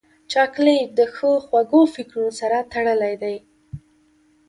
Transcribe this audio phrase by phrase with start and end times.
[0.31, 3.35] چاکلېټ د ښو خوږو فکرونو سره تړلی دی.